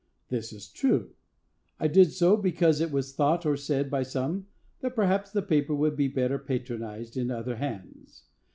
This 0.29 0.51
is 0.51 0.67
true; 0.67 1.11
I 1.79 1.87
did 1.87 2.11
so 2.11 2.35
because 2.35 2.81
it 2.81 2.89
was 2.91 3.13
thought 3.13 3.45
or 3.45 3.55
said 3.55 3.91
by 3.91 4.01
some 4.01 4.47
that 4.79 4.95
perhaps 4.95 5.29
the 5.31 5.43
paper 5.43 5.75
would 5.75 5.95
be 5.95 6.07
better 6.07 6.39
patronized 6.39 7.15
in 7.15 7.29
other 7.29 7.57
hands. 7.57 8.23